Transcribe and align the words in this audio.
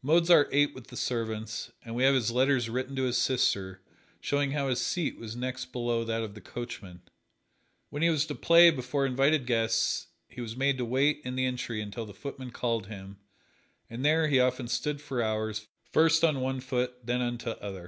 Mozart 0.00 0.48
ate 0.52 0.74
with 0.74 0.86
the 0.86 0.96
servants, 0.96 1.70
and 1.84 1.94
we 1.94 2.02
have 2.04 2.14
his 2.14 2.30
letters 2.30 2.70
written 2.70 2.96
to 2.96 3.02
his 3.02 3.18
sister 3.18 3.82
showing 4.22 4.52
how 4.52 4.70
his 4.70 4.80
seat 4.80 5.18
was 5.18 5.36
next 5.36 5.66
below 5.66 6.02
that 6.02 6.22
of 6.22 6.32
the 6.34 6.40
coachman. 6.40 7.02
When 7.90 8.00
he 8.00 8.08
was 8.08 8.24
to 8.28 8.34
play 8.34 8.70
before 8.70 9.04
invited 9.04 9.44
guests 9.44 10.06
he 10.30 10.40
was 10.40 10.56
made 10.56 10.78
to 10.78 10.86
wait 10.86 11.20
in 11.26 11.36
the 11.36 11.44
entry 11.44 11.82
until 11.82 12.06
the 12.06 12.14
footman 12.14 12.52
called 12.52 12.86
him, 12.86 13.18
and 13.90 14.02
there 14.02 14.28
he 14.28 14.40
often 14.40 14.66
stood 14.68 15.02
for 15.02 15.20
hours, 15.22 15.66
first 15.92 16.24
on 16.24 16.40
one 16.40 16.60
foot, 16.60 16.94
then 17.04 17.20
on 17.20 17.36
t' 17.36 17.50
other. 17.60 17.84